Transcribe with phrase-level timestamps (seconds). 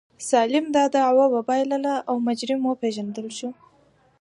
[0.29, 3.49] سلایم دا دعوه وبایلله او مجرم وپېژندل شو.